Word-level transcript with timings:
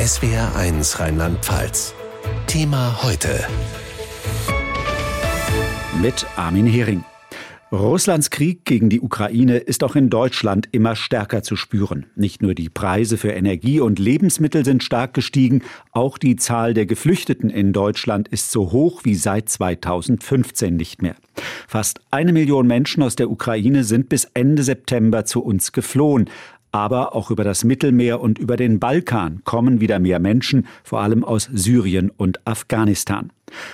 SWR1 0.00 0.98
Rheinland-Pfalz. 0.98 1.92
Thema 2.46 3.02
heute. 3.02 3.44
Mit 6.00 6.24
Armin 6.36 6.64
Hering. 6.64 7.04
Russlands 7.70 8.30
Krieg 8.30 8.64
gegen 8.64 8.88
die 8.88 9.02
Ukraine 9.02 9.58
ist 9.58 9.84
auch 9.84 9.96
in 9.96 10.08
Deutschland 10.08 10.70
immer 10.72 10.96
stärker 10.96 11.42
zu 11.42 11.54
spüren. 11.54 12.06
Nicht 12.16 12.40
nur 12.40 12.54
die 12.54 12.70
Preise 12.70 13.18
für 13.18 13.32
Energie 13.32 13.78
und 13.78 13.98
Lebensmittel 13.98 14.64
sind 14.64 14.82
stark 14.82 15.12
gestiegen, 15.12 15.62
auch 15.92 16.16
die 16.16 16.36
Zahl 16.36 16.72
der 16.72 16.86
Geflüchteten 16.86 17.50
in 17.50 17.74
Deutschland 17.74 18.26
ist 18.26 18.50
so 18.50 18.72
hoch 18.72 19.02
wie 19.04 19.14
seit 19.14 19.50
2015 19.50 20.74
nicht 20.74 21.02
mehr. 21.02 21.14
Fast 21.68 22.00
eine 22.10 22.32
Million 22.32 22.66
Menschen 22.66 23.02
aus 23.02 23.16
der 23.16 23.30
Ukraine 23.30 23.84
sind 23.84 24.08
bis 24.08 24.24
Ende 24.32 24.62
September 24.62 25.26
zu 25.26 25.44
uns 25.44 25.72
geflohen. 25.72 26.30
Aber 26.72 27.14
auch 27.16 27.30
über 27.30 27.44
das 27.44 27.64
Mittelmeer 27.64 28.20
und 28.20 28.38
über 28.38 28.56
den 28.56 28.78
Balkan 28.78 29.40
kommen 29.44 29.80
wieder 29.80 29.98
mehr 29.98 30.20
Menschen, 30.20 30.66
vor 30.84 31.00
allem 31.00 31.24
aus 31.24 31.48
Syrien 31.52 32.10
und 32.10 32.46
Afghanistan. 32.46 33.30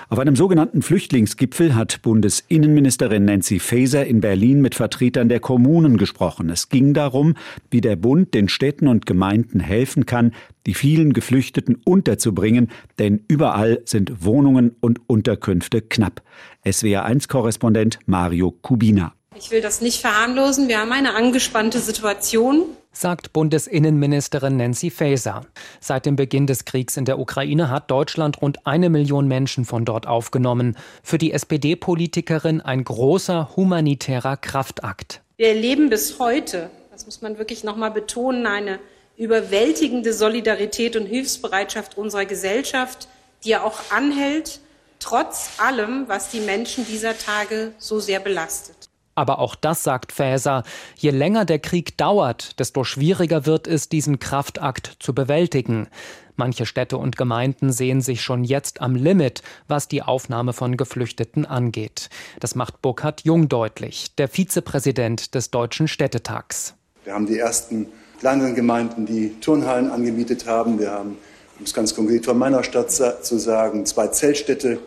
Auf 0.09 0.19
einem 0.19 0.37
sogenannten 0.37 0.83
Flüchtlingsgipfel 0.83 1.75
hat 1.75 2.03
Bundesinnenministerin 2.03 3.25
Nancy 3.25 3.59
Faeser 3.59 4.07
in 4.07 4.21
Berlin 4.21 4.63
mit 4.63 4.75
Vertretern 4.75 5.29
der 5.29 5.41
Kommunen 5.41 5.97
gesprochen. 5.97 6.51
Es 6.51 6.69
ging 6.69 6.95
darum, 6.95 7.35
wie 7.71 7.81
der 7.81 7.97
Bund 7.97 8.35
den 8.35 8.49
Städten 8.49 8.89
und 8.89 9.07
Gemeinden 9.07 9.61
helfen 9.61 10.07
kann, 10.07 10.33
die 10.67 10.75
vielen 10.75 11.13
Geflüchteten 11.13 11.77
unterzubringen, 11.85 12.71
denn 12.99 13.25
überall 13.29 13.83
sind 13.85 14.25
Wohnungen 14.25 14.75
und 14.81 15.01
Unterkünfte 15.07 15.83
knapp. 15.83 16.23
SWR1-Korrespondent 16.65 17.99
Mario 18.07 18.51
Kubina. 18.51 19.13
Ich 19.39 19.51
will 19.51 19.61
das 19.61 19.83
nicht 19.83 20.01
verharmlosen. 20.01 20.69
Wir 20.69 20.81
haben 20.81 20.93
eine 20.93 21.15
angespannte 21.15 21.79
Situation 21.81 22.65
sagt 22.97 23.33
Bundesinnenministerin 23.33 24.57
Nancy 24.57 24.91
Faeser. 24.91 25.45
Seit 25.81 26.07
dem 26.07 26.17
Beginn 26.17 26.47
des 26.47 26.65
Kriegs 26.65 26.97
in 26.97 27.05
der 27.05 27.19
Ukraine 27.19 27.71
hat 27.71 27.91
Deutschland 27.91 28.41
rund 28.41 28.67
eine 28.67 28.89
Million 28.89 29.29
Menschen 29.29 29.65
von 29.65 29.85
dort 29.85 30.07
aufgenommen. 30.07 30.77
Für 31.03 31.19
die 31.19 31.33
SPD-Politikerin 31.33 32.61
ein 32.63 32.85
großer 32.85 33.55
humanitärer 33.55 34.37
Kraftakt. 34.39 35.21
Wir 35.37 35.49
erleben 35.49 35.91
bis 35.91 36.19
heute, 36.19 36.71
das 36.91 37.05
muss 37.05 37.21
man 37.21 37.39
wirklich 37.39 37.65
noch 37.65 37.77
mal 37.77 37.91
betonen, 37.91 38.47
eine 38.47 38.79
überwältigende 39.19 40.13
Solidarität 40.13 40.97
und 40.97 41.07
Hilfsbereitschaft 41.07 41.99
unserer 41.99 42.25
Gesellschaft, 42.25 43.09
die 43.45 43.51
ja 43.51 43.63
auch 43.63 43.79
anhält, 43.91 44.61
trotz 44.99 45.51
allem, 45.59 46.09
was 46.09 46.31
die 46.31 46.41
Menschen 46.41 46.87
dieser 46.87 47.17
Tage 47.17 47.73
so 47.79 48.01
sehr 48.01 48.21
belastet. 48.21 48.86
Aber 49.17 49.39
auch 49.39 49.55
das 49.55 49.83
sagt 49.83 50.13
Faeser, 50.13 50.63
je 50.97 51.11
länger 51.11 51.47
der 51.47 51.59
Krieg 51.59 51.97
dauert, 51.97 52.61
desto 52.61 52.85
schwieriger 52.85 53.47
wird 53.47 53.67
es, 53.67 53.89
diesen 53.89 54.19
Kraftakt 54.19 54.97
zu 55.01 55.15
bewältigen. 55.15 55.89
Manche 56.37 56.67
Städte 56.67 56.99
und 56.99 57.17
Gemeinden 57.17 57.73
sehen 57.73 58.03
sich 58.03 58.21
schon 58.21 58.45
jetzt 58.45 58.83
am 58.83 58.95
Limit, 58.95 59.43
was 59.69 59.89
die 59.89 60.03
Aufnahme 60.03 60.53
von 60.53 60.77
Geflüchteten 60.77 61.47
angeht. 61.47 62.11
Das 62.41 62.55
macht 62.55 62.83
Burkhard 62.83 63.23
Jung 63.23 63.49
deutlich, 63.49 64.15
der 64.17 64.29
Vizepräsident 64.29 65.35
des 65.35 65.51
Deutschen 65.51 65.89
Städtetags. 65.89 66.75
Wir 67.05 67.15
haben 67.15 67.27
die 67.27 67.39
ersten 67.39 67.87
kleineren 68.21 68.55
Gemeinden, 68.55 69.07
die 69.07 69.41
Turnhallen 69.41 69.91
angemietet 69.91 70.47
haben. 70.47 70.79
Wir 70.79 70.91
haben, 70.91 71.17
um 71.59 71.65
es 71.65 71.73
ganz 71.73 71.95
konkret 71.95 72.27
von 72.27 72.37
meiner 72.37 72.63
Stadt 72.65 72.93
zu 72.93 73.39
sagen, 73.39 73.87
zwei 73.87 74.09
Zeltstädte 74.09 74.79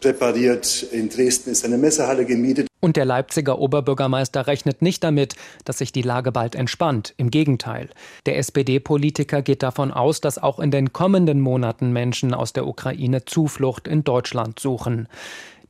präpariert. 0.00 0.86
In 0.92 1.08
Dresden 1.08 1.50
ist 1.50 1.64
eine 1.64 1.78
Messehalle 1.78 2.24
gemietet. 2.24 2.66
Und 2.80 2.96
der 2.96 3.06
Leipziger 3.06 3.58
Oberbürgermeister 3.58 4.46
rechnet 4.46 4.82
nicht 4.82 5.02
damit, 5.02 5.36
dass 5.64 5.78
sich 5.78 5.90
die 5.90 6.02
Lage 6.02 6.32
bald 6.32 6.54
entspannt. 6.54 7.14
Im 7.16 7.30
Gegenteil. 7.30 7.88
Der 8.26 8.36
SPD-Politiker 8.36 9.40
geht 9.40 9.62
davon 9.62 9.90
aus, 9.90 10.20
dass 10.20 10.36
auch 10.36 10.58
in 10.58 10.70
den 10.70 10.92
kommenden 10.92 11.40
Monaten 11.40 11.92
Menschen 11.92 12.34
aus 12.34 12.52
der 12.52 12.66
Ukraine 12.66 13.24
Zuflucht 13.24 13.88
in 13.88 14.04
Deutschland 14.04 14.60
suchen. 14.60 15.08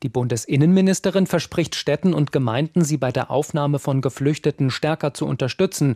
Die 0.03 0.09
Bundesinnenministerin 0.09 1.25
verspricht 1.25 1.73
Städten 1.73 2.13
und 2.13 2.31
Gemeinden, 2.31 2.83
sie 2.83 2.97
bei 2.97 3.11
der 3.11 3.31
Aufnahme 3.31 3.79
von 3.79 4.01
Geflüchteten 4.01 4.69
stärker 4.69 5.13
zu 5.13 5.25
unterstützen. 5.25 5.95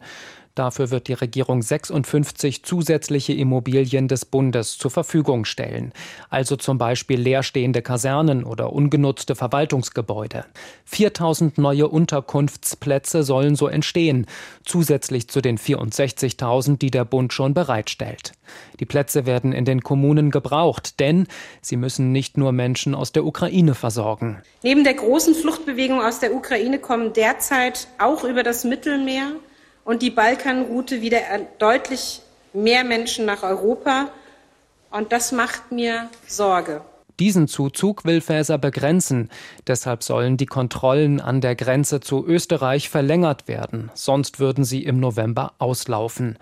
Dafür 0.59 0.91
wird 0.91 1.07
die 1.07 1.13
Regierung 1.13 1.61
56 1.61 2.63
zusätzliche 2.63 3.31
Immobilien 3.31 4.09
des 4.09 4.25
Bundes 4.25 4.77
zur 4.77 4.91
Verfügung 4.91 5.45
stellen, 5.45 5.93
also 6.29 6.57
zum 6.57 6.77
Beispiel 6.77 7.17
leerstehende 7.17 7.81
Kasernen 7.81 8.43
oder 8.43 8.73
ungenutzte 8.73 9.35
Verwaltungsgebäude. 9.35 10.43
4000 10.83 11.59
neue 11.59 11.87
Unterkunftsplätze 11.87 13.23
sollen 13.23 13.55
so 13.55 13.69
entstehen, 13.69 14.25
zusätzlich 14.65 15.29
zu 15.29 15.39
den 15.39 15.57
64.000, 15.57 16.77
die 16.77 16.91
der 16.91 17.05
Bund 17.05 17.31
schon 17.31 17.53
bereitstellt. 17.53 18.33
Die 18.81 18.85
Plätze 18.85 19.25
werden 19.25 19.53
in 19.53 19.63
den 19.63 19.79
Kommunen 19.79 20.29
gebraucht, 20.29 20.99
denn 20.99 21.27
sie 21.61 21.77
müssen 21.77 22.11
nicht 22.11 22.37
nur 22.37 22.51
Menschen 22.51 22.95
aus 22.95 23.13
der 23.13 23.23
Ukraine 23.23 23.75
versorgen. 23.75 24.41
Neben 24.61 24.83
der 24.83 24.95
großen 24.95 25.35
Fluchtbewegung 25.35 26.01
aus 26.01 26.19
der 26.19 26.35
Ukraine 26.35 26.79
kommen 26.79 27.13
derzeit 27.13 27.87
auch 27.97 28.25
über 28.25 28.43
das 28.43 28.65
Mittelmeer 28.65 29.31
und 29.89 30.03
die 30.03 30.11
Balkanroute 30.11 31.01
wieder 31.01 31.17
deutlich 31.57 32.21
mehr 32.53 32.83
Menschen 32.83 33.25
nach 33.25 33.41
Europa. 33.41 34.09
Und 34.91 35.11
das 35.11 35.31
macht 35.31 35.71
mir 35.71 36.09
Sorge. 36.27 36.81
Diesen 37.19 37.47
Zuzug 37.47 38.05
will 38.05 38.21
Faeser 38.21 38.59
begrenzen. 38.59 39.31
Deshalb 39.65 40.03
sollen 40.03 40.37
die 40.37 40.45
Kontrollen 40.45 41.19
an 41.19 41.41
der 41.41 41.55
Grenze 41.55 42.01
zu 42.01 42.23
Österreich 42.23 42.87
verlängert 42.87 43.47
werden. 43.47 43.89
Sonst 43.95 44.39
würden 44.39 44.63
sie 44.63 44.83
im 44.83 44.99
November 44.99 45.53
auslaufen. 45.57 46.37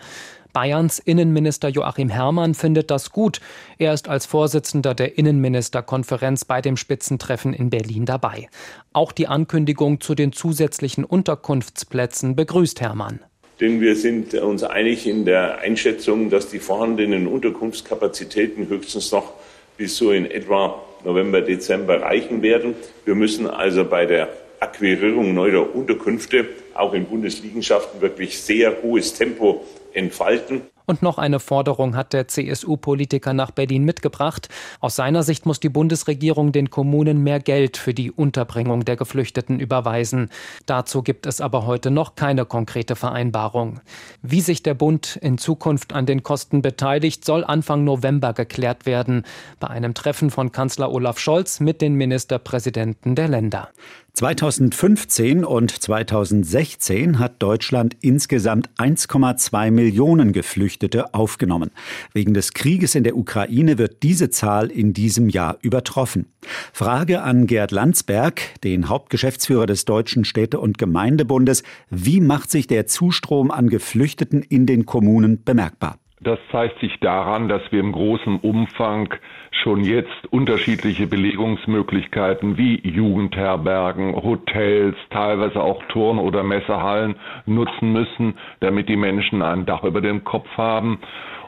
Bayerns 0.52 1.00
Innenminister 1.00 1.70
Joachim 1.70 2.10
Herrmann 2.10 2.54
findet 2.54 2.92
das 2.92 3.12
gut. 3.12 3.40
Er 3.78 3.94
ist 3.94 4.10
als 4.10 4.26
Vorsitzender 4.26 4.94
der 4.94 5.18
Innenministerkonferenz 5.18 6.44
bei 6.44 6.62
dem 6.62 6.76
Spitzentreffen 6.76 7.54
in 7.54 7.70
Berlin 7.70 8.06
dabei. 8.06 8.50
Auch 8.92 9.14
die 9.14 9.30
Ankündigung 9.30 10.02
zu 10.02 10.16
den 10.16 10.34
zusätzlichen 10.34 11.06
Unterkunftsplätzen 11.06 12.36
begrüßt 12.36 12.82
Herrmann. 12.82 13.22
Denn 13.60 13.82
wir 13.82 13.96
sind 13.96 14.34
uns 14.36 14.64
einig 14.64 15.08
in 15.08 15.26
der 15.26 15.60
Einschätzung, 15.60 16.30
dass 16.30 16.50
die 16.50 16.60
vorhandenen 16.60 17.28
Unterkunftskapazitäten 17.28 18.70
höchstens 18.70 19.12
noch 19.12 19.34
bis 19.78 19.98
so 19.98 20.12
in 20.12 20.30
etwa 20.30 20.84
November, 21.04 21.42
Dezember 21.42 22.02
reichen 22.02 22.42
werden. 22.42 22.76
Wir 23.06 23.16
müssen 23.16 23.48
also 23.48 23.86
bei 23.86 24.06
der 24.06 24.30
Akquirierung 24.60 25.34
neuer 25.34 25.76
Unterkünfte 25.76 26.48
auch 26.74 26.94
in 26.94 27.06
Bundesliegenschaften 27.06 28.02
wirklich 28.02 28.40
sehr 28.40 28.82
hohes 28.82 29.14
Tempo 29.14 29.66
entfalten. 29.94 30.62
Und 30.90 31.02
noch 31.02 31.18
eine 31.18 31.42
Forderung 31.42 31.98
hat 31.98 32.14
der 32.14 32.30
CSU-Politiker 32.30 33.34
nach 33.34 33.52
Berlin 33.52 33.84
mitgebracht. 33.84 34.48
Aus 34.80 34.96
seiner 34.96 35.22
Sicht 35.22 35.46
muss 35.46 35.60
die 35.60 35.68
Bundesregierung 35.68 36.54
den 36.54 36.70
Kommunen 36.70 37.24
mehr 37.24 37.42
Geld 37.42 37.76
für 37.76 37.94
die 37.94 38.10
Unterbringung 38.10 38.86
der 38.86 38.96
Geflüchteten 38.96 39.60
überweisen. 39.60 40.30
Dazu 40.66 41.04
gibt 41.04 41.26
es 41.26 41.42
aber 41.42 41.66
heute 41.66 41.92
noch 41.92 42.16
keine 42.16 42.46
konkrete 42.46 42.96
Vereinbarung. 42.96 43.82
Wie 44.22 44.40
sich 44.40 44.64
der 44.64 44.76
Bund 44.76 45.18
in 45.18 45.38
Zukunft 45.38 45.92
an 45.92 46.06
den 46.06 46.24
Kosten 46.24 46.62
beteiligt, 46.62 47.26
soll 47.26 47.44
Anfang 47.44 47.84
November 47.84 48.32
geklärt 48.32 48.86
werden, 48.86 49.26
bei 49.60 49.68
einem 49.68 49.94
Treffen 49.94 50.32
von 50.32 50.54
Kanzler 50.54 50.94
Olaf 50.94 51.20
Scholz 51.20 51.60
mit 51.60 51.82
den 51.82 51.96
Ministerpräsidenten 51.96 53.14
der 53.16 53.28
Länder. 53.28 53.72
2015 54.18 55.46
und 55.46 55.70
2016 55.70 57.20
hat 57.20 57.36
Deutschland 57.38 57.96
insgesamt 58.02 58.68
1,2 58.80 59.70
Millionen 59.70 60.34
Geflüchtete 60.34 61.14
aufgenommen. 61.14 61.70
Wegen 62.14 62.34
des 62.34 62.54
Krieges 62.54 62.96
in 62.96 63.04
der 63.04 63.16
Ukraine 63.16 63.78
wird 63.78 64.02
diese 64.02 64.32
Zahl 64.32 64.72
in 64.72 64.92
diesem 64.92 65.30
Jahr 65.30 65.60
übertroffen. 65.62 66.34
Frage 66.74 67.22
an 67.22 67.46
Gerd 67.46 67.70
Landsberg, 67.70 68.42
den 68.64 68.90
Hauptgeschäftsführer 68.90 69.68
des 69.68 69.86
Deutschen 69.86 70.26
Städte- 70.26 70.60
und 70.60 70.80
Gemeindebundes. 70.80 71.62
Wie 71.92 72.20
macht 72.20 72.50
sich 72.50 72.66
der 72.66 72.88
Zustrom 72.88 73.52
an 73.52 73.70
Geflüchteten 73.70 74.42
in 74.42 74.66
den 74.66 74.88
Kommunen 74.88 75.44
bemerkbar? 75.44 76.00
Das 76.20 76.40
zeigt 76.52 76.80
sich 76.80 77.00
daran, 77.00 77.48
dass 77.48 77.62
wir 77.72 77.80
im 77.80 77.92
großen 77.92 78.40
Umfang 78.40 79.14
schon 79.52 79.84
jetzt 79.84 80.26
unterschiedliche 80.32 81.06
Belegungsmöglichkeiten 81.06 82.58
wie 82.58 82.80
Jugendherbergen, 82.82 84.16
Hotels, 84.16 84.96
teilweise 85.12 85.62
auch 85.62 85.84
Turn- 85.90 86.18
oder 86.18 86.42
Messehallen 86.42 87.18
nutzen 87.46 87.94
müssen, 87.94 88.34
damit 88.62 88.90
die 88.90 88.96
Menschen 88.96 89.44
ein 89.44 89.68
Dach 89.68 89.84
über 89.84 90.02
dem 90.02 90.24
Kopf 90.24 90.50
haben. 90.58 90.98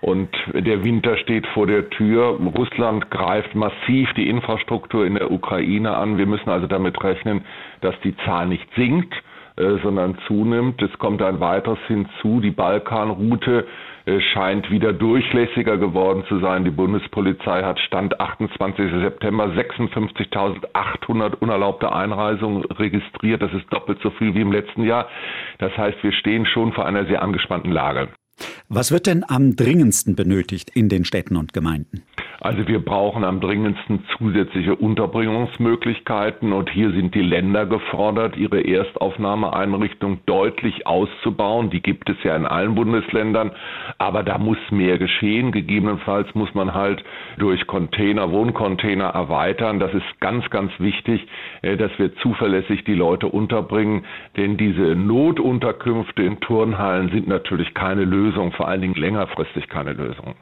Und 0.02 0.30
der 0.54 0.84
Winter 0.84 1.18
steht 1.18 1.48
vor 1.48 1.66
der 1.66 1.90
Tür. 1.90 2.40
Russland 2.56 3.10
greift 3.10 3.56
massiv 3.56 4.14
die 4.14 4.30
Infrastruktur 4.30 5.04
in 5.04 5.16
der 5.16 5.32
Ukraine 5.32 5.98
an. 5.98 6.20
Wir 6.20 6.28
müssen 6.28 6.50
also 6.50 6.68
damit 6.68 7.04
rechnen, 7.04 7.44
dass 7.82 8.00
die 8.02 8.16
Zahl 8.18 8.48
nicht 8.48 8.68
sinkt, 8.76 9.14
äh, 9.58 9.78
sondern 9.84 10.18
zunimmt. 10.28 10.82
Es 10.82 10.98
kommt 11.00 11.24
ein 11.24 11.40
weiteres 11.40 11.80
hinzu. 11.88 12.40
Die 12.40 12.52
Balkanroute 12.52 13.66
scheint 14.34 14.70
wieder 14.72 14.94
durchlässiger 14.94 15.78
geworden 15.78 16.24
zu 16.28 16.40
sein. 16.40 16.64
Die 16.64 16.72
Bundespolizei 16.72 17.64
hat 17.64 17.80
Stand 17.80 18.20
28. 18.20 18.92
September 19.02 19.46
56.800 19.46 21.36
unerlaubte 21.36 21.92
Einreisungen 21.92 22.64
registriert. 22.66 23.42
Das 23.42 23.54
ist 23.54 23.72
doppelt 23.72 24.00
so 24.02 24.10
viel 24.12 24.34
wie 24.34 24.42
im 24.42 24.52
letzten 24.52 24.84
Jahr. 24.84 25.08
Das 25.60 25.76
heißt, 25.78 26.02
wir 26.02 26.12
stehen 26.12 26.46
schon 26.46 26.74
vor 26.74 26.86
einer 26.86 27.06
sehr 27.06 27.22
angespannten 27.22 27.72
Lage. 27.72 28.10
Was 28.70 28.92
wird 28.92 29.08
denn 29.08 29.26
am 29.28 29.56
dringendsten 29.56 30.16
benötigt 30.16 30.70
in 30.74 30.90
den 30.90 31.04
Städten 31.06 31.36
und 31.36 31.54
Gemeinden? 31.54 32.04
Also 32.42 32.66
wir 32.70 32.80
brauchen 32.80 33.26
am 33.26 33.42
dringendsten 33.42 34.06
zusätzliche 34.18 34.74
Unterbringungsmöglichkeiten 34.74 36.54
und 36.54 36.70
hier 36.70 36.92
sind 36.92 37.14
die 37.14 37.22
Länder 37.22 37.66
gefordert, 37.66 38.38
ihre 38.38 38.62
Erstaufnahmeeinrichtung 38.62 40.20
deutlich 40.26 40.88
auszubauen. 40.88 41.70
Die 41.70 41.82
gibt 41.82 42.10
es 42.10 42.16
ja 42.24 42.38
in 42.38 42.46
allen 42.46 42.76
Bundesländern, 42.76 43.52
aber 43.98 44.24
da 44.24 44.38
muss 44.38 44.58
mehr 44.72 44.98
geschehen. 44.98 45.52
Gegebenenfalls 45.52 46.34
muss 46.34 46.54
man 46.54 46.74
halt 46.74 47.04
durch 47.38 47.68
Container, 47.68 48.32
Wohncontainer 48.32 49.08
erweitern. 49.08 49.80
Das 49.80 49.94
ist 49.94 50.22
ganz, 50.22 50.50
ganz 50.50 50.72
wichtig, 50.80 51.28
äh, 51.62 51.76
dass 51.76 51.92
wir 51.98 52.16
zuverlässig 52.18 52.86
die 52.86 52.96
Leute 52.96 53.28
unterbringen, 53.28 54.06
denn 54.38 54.56
diese 54.56 54.96
Notunterkünfte 54.96 56.24
in 56.24 56.40
Turnhallen 56.40 57.10
sind 57.10 57.28
natürlich 57.28 57.74
keine 57.74 58.06
Lösung, 58.06 58.54
vor 58.54 58.70
allen 58.70 58.82
Dingen 58.82 58.96
längerfristig 58.96 59.68
keine 59.68 59.92
Lösung. 59.92 60.36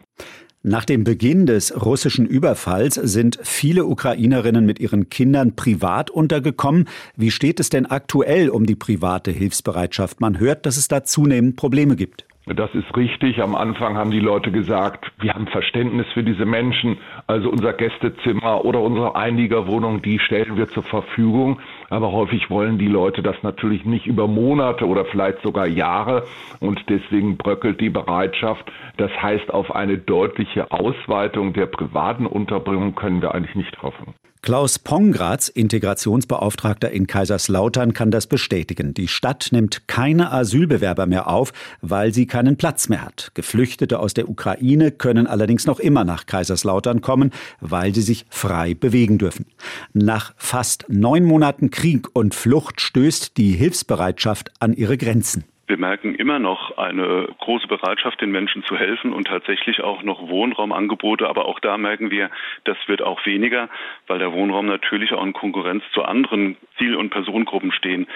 Nach 0.69 0.83
dem 0.83 1.05
Beginn 1.05 1.45
des 1.45 1.73
russischen 1.85 2.25
Überfalls 2.25 2.95
sind 2.95 3.39
viele 3.41 3.85
Ukrainerinnen 3.85 4.65
mit 4.65 4.81
ihren 4.81 5.07
Kindern 5.07 5.55
privat 5.55 6.09
untergekommen. 6.09 6.89
Wie 7.15 7.31
steht 7.31 7.61
es 7.61 7.69
denn 7.69 7.85
aktuell 7.85 8.49
um 8.49 8.65
die 8.65 8.75
private 8.75 9.31
Hilfsbereitschaft? 9.31 10.19
Man 10.19 10.41
hört, 10.41 10.65
dass 10.65 10.75
es 10.75 10.89
da 10.89 11.05
zunehmend 11.05 11.55
Probleme 11.55 11.95
gibt. 11.95 12.25
Das 12.55 12.73
ist 12.73 12.95
richtig. 12.95 13.41
Am 13.41 13.55
Anfang 13.55 13.97
haben 13.97 14.09
die 14.09 14.21
Leute 14.21 14.51
gesagt, 14.51 15.11
wir 15.19 15.33
haben 15.33 15.47
Verständnis 15.47 16.07
für 16.13 16.23
diese 16.23 16.45
Menschen. 16.45 16.97
Also 17.27 17.49
unser 17.49 17.73
Gästezimmer 17.73 18.63
oder 18.63 18.79
unsere 18.79 19.17
Einliegerwohnung, 19.17 20.01
die 20.01 20.17
stellen 20.19 20.55
wir 20.55 20.69
zur 20.69 20.83
Verfügung. 20.83 21.59
Aber 21.89 22.13
häufig 22.13 22.49
wollen 22.49 22.77
die 22.77 22.87
Leute 22.87 23.21
das 23.21 23.35
natürlich 23.43 23.83
nicht 23.83 24.07
über 24.07 24.29
Monate 24.29 24.87
oder 24.87 25.03
vielleicht 25.03 25.41
sogar 25.41 25.67
Jahre. 25.67 26.23
Und 26.61 26.81
deswegen 26.87 27.35
bröckelt 27.35 27.81
die 27.81 27.89
Bereitschaft. 27.89 28.71
Das 28.95 29.11
heißt, 29.21 29.53
auf 29.53 29.75
eine 29.75 29.97
deutliche 29.97 30.71
Ausweitung 30.71 31.51
der 31.51 31.65
privaten 31.65 32.25
Unterbringung 32.25 32.95
können 32.95 33.21
wir 33.21 33.35
eigentlich 33.35 33.55
nicht 33.55 33.81
hoffen. 33.81 34.13
Klaus 34.47 34.79
Pongratz, 34.79 35.49
Integrationsbeauftragter 35.49 36.89
in 36.89 37.05
Kaiserslautern, 37.05 37.91
kann 37.91 38.11
das 38.11 38.27
bestätigen. 38.27 38.93
Die 38.93 39.09
Stadt 39.09 39.49
nimmt 39.51 39.89
keine 39.89 40.31
Asylbewerber 40.31 41.05
mehr 41.05 41.27
auf, 41.27 41.51
weil 41.81 42.13
sie 42.13 42.27
keinen 42.27 42.55
Platz 42.55 42.87
mehr 42.87 43.03
hat. 43.03 43.31
Geflüchtete 43.33 43.99
aus 43.99 44.13
der 44.13 44.29
Ukraine 44.29 44.91
können 44.91 45.27
allerdings 45.27 45.65
noch 45.65 45.81
immer 45.81 46.05
nach 46.05 46.27
Kaiserslautern 46.27 47.01
kommen, 47.01 47.31
weil 47.59 47.93
sie 47.93 48.01
sich 48.01 48.25
frei 48.29 48.73
bewegen 48.73 49.17
dürfen. 49.17 49.47
Nach 49.91 50.33
fast 50.37 50.85
neun 50.87 51.25
Monaten 51.25 51.69
Krieg 51.69 52.07
und 52.15 52.33
Flucht 52.33 52.79
stößt 52.79 53.35
die 53.35 53.51
Hilfsbereitschaft 53.51 54.53
an 54.61 54.71
ihre 54.71 54.97
Grenzen. 54.97 55.43
Wir 55.67 55.77
merken 55.77 56.15
immer 56.15 56.39
noch 56.39 56.77
eine 56.77 57.27
große 57.39 57.67
Bereitschaft, 57.67 58.21
den 58.21 58.31
Menschen 58.31 58.63
zu 58.63 58.77
helfen 58.77 59.11
und 59.11 59.27
tatsächlich 59.27 59.81
auch 59.81 60.01
noch 60.01 60.29
Wohnraumangebote. 60.29 61.27
Aber 61.27 61.45
auch 61.45 61.59
da 61.59 61.77
merken 61.77 62.09
wir, 62.09 62.29
das 62.63 62.77
wird 62.87 63.01
auch 63.01 63.25
weniger, 63.25 63.67
weil 64.07 64.17
der 64.17 64.31
Wohnraum 64.31 64.65
natürlich 64.65 65.11
auch 65.11 65.25
in 65.25 65.33
Konkurrenz 65.33 65.83
zu 65.93 66.03
anderen 66.03 66.55
Ziel- 66.77 66.95
und 66.95 67.09
Personengruppen 67.09 67.73
stehen. 67.73 68.07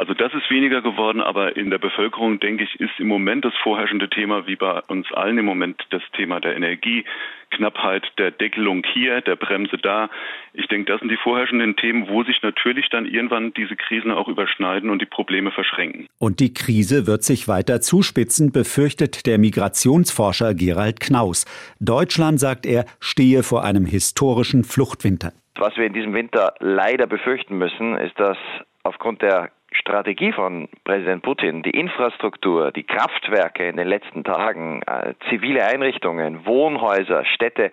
Also 0.00 0.14
das 0.14 0.32
ist 0.32 0.50
weniger 0.50 0.80
geworden, 0.80 1.20
aber 1.20 1.58
in 1.58 1.68
der 1.68 1.76
Bevölkerung, 1.76 2.40
denke 2.40 2.64
ich, 2.64 2.80
ist 2.80 2.98
im 2.98 3.06
Moment 3.06 3.44
das 3.44 3.52
vorherrschende 3.62 4.08
Thema, 4.08 4.46
wie 4.46 4.56
bei 4.56 4.80
uns 4.88 5.12
allen 5.12 5.36
im 5.36 5.44
Moment, 5.44 5.84
das 5.90 6.00
Thema 6.16 6.40
der 6.40 6.56
Energieknappheit, 6.56 8.10
der 8.16 8.30
Deckelung 8.30 8.82
hier, 8.94 9.20
der 9.20 9.36
Bremse 9.36 9.76
da. 9.76 10.08
Ich 10.54 10.66
denke, 10.68 10.90
das 10.90 11.00
sind 11.00 11.10
die 11.10 11.18
vorherrschenden 11.18 11.76
Themen, 11.76 12.08
wo 12.08 12.24
sich 12.24 12.40
natürlich 12.40 12.88
dann 12.88 13.04
irgendwann 13.04 13.52
diese 13.52 13.76
Krisen 13.76 14.10
auch 14.10 14.26
überschneiden 14.26 14.88
und 14.88 15.02
die 15.02 15.06
Probleme 15.06 15.50
verschränken. 15.50 16.06
Und 16.18 16.40
die 16.40 16.54
Krise 16.54 17.06
wird 17.06 17.22
sich 17.22 17.46
weiter 17.46 17.82
zuspitzen, 17.82 18.52
befürchtet 18.52 19.26
der 19.26 19.36
Migrationsforscher 19.36 20.54
Gerald 20.54 21.00
Knaus. 21.00 21.44
Deutschland, 21.78 22.40
sagt 22.40 22.64
er, 22.64 22.86
stehe 23.00 23.42
vor 23.42 23.64
einem 23.64 23.84
historischen 23.84 24.64
Fluchtwinter. 24.64 25.34
Was 25.56 25.76
wir 25.76 25.84
in 25.84 25.92
diesem 25.92 26.14
Winter 26.14 26.54
leider 26.58 27.06
befürchten 27.06 27.58
müssen, 27.58 27.98
ist, 27.98 28.18
dass 28.18 28.38
aufgrund 28.82 29.20
der 29.20 29.50
Strategie 29.72 30.32
von 30.32 30.68
Präsident 30.84 31.22
Putin, 31.22 31.62
die 31.62 31.70
Infrastruktur, 31.70 32.72
die 32.72 32.82
Kraftwerke 32.82 33.68
in 33.68 33.76
den 33.76 33.88
letzten 33.88 34.24
Tagen, 34.24 34.82
äh, 34.82 35.14
zivile 35.28 35.64
Einrichtungen, 35.64 36.44
Wohnhäuser, 36.44 37.24
Städte 37.24 37.70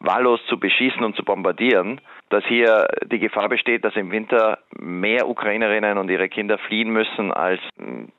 wahllos 0.00 0.40
zu 0.48 0.58
beschießen 0.58 1.02
und 1.04 1.14
zu 1.14 1.24
bombardieren, 1.24 2.00
dass 2.32 2.44
hier 2.46 2.88
die 3.04 3.18
Gefahr 3.18 3.48
besteht, 3.48 3.84
dass 3.84 3.94
im 3.94 4.10
Winter 4.10 4.58
mehr 4.78 5.28
Ukrainerinnen 5.28 5.98
und 5.98 6.10
ihre 6.10 6.28
Kinder 6.28 6.58
fliehen 6.58 6.90
müssen, 6.90 7.32
als 7.32 7.60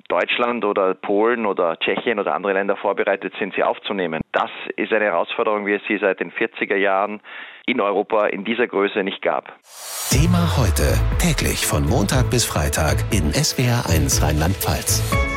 Deutschland 0.08 0.66
oder 0.66 0.94
Polen 0.94 1.46
oder 1.46 1.78
Tschechien 1.80 2.20
oder 2.20 2.36
andere 2.36 2.54
Länder 2.54 2.78
vorbereitet 2.78 3.34
sind, 3.40 3.56
sie 3.56 3.64
aufzunehmen. 3.64 4.22
Das 4.32 4.52
ist 4.76 4.94
eine 4.94 5.06
Herausforderung, 5.06 5.66
wie 5.66 5.74
es 5.74 5.82
sie 5.88 5.98
seit 5.98 6.20
den 6.20 6.32
40er 6.32 6.76
Jahren 6.76 7.22
in 7.66 7.82
Europa 7.82 8.28
in 8.28 8.44
dieser 8.44 8.68
Größe 8.68 9.04
nicht 9.04 9.22
gab. 9.22 9.54
Thema 10.10 10.58
heute 10.58 10.94
täglich 11.18 11.66
von 11.66 11.86
Montag 11.88 12.30
bis 12.30 12.46
Freitag 12.46 12.98
in 13.12 13.32
SWR1 13.32 14.22
Rheinland-Pfalz. 14.22 15.33